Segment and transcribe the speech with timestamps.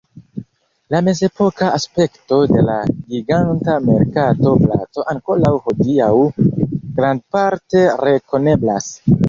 [0.93, 2.77] La mezepoka aspekto de la
[3.11, 6.11] giganta merkata placo ankoraŭ hodiaŭ
[6.99, 8.93] grandparte rekoneblas.